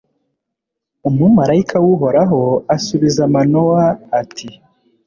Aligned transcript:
umumalayika 1.07 1.75
w'uhoraho 1.85 2.41
asubiza 2.75 3.21
manowa, 3.33 3.83
ati 4.21 4.47